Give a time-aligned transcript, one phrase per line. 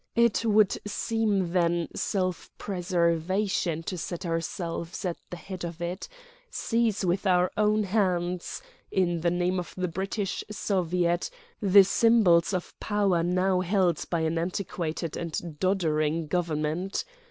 [0.15, 6.07] It would seem, then, self preservation to set ourselves at the head of it,
[6.49, 13.59] seize with our own hands—in the name of the British Soviet—the symbols of power now
[13.59, 17.05] held by an antiquated and doddering Government.